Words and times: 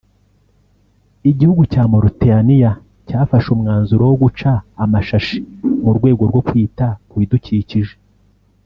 Igihugu 1.31 1.61
cya 1.71 1.83
Mauritania 1.91 2.71
cyafashe 3.07 3.49
umwanzuro 3.55 4.03
wo 4.09 4.15
guca 4.23 4.51
amashashi 4.83 5.37
mu 5.83 5.91
rwego 5.97 6.21
rwo 6.29 6.41
kwita 6.47 6.85
kubidukikije 7.09 7.93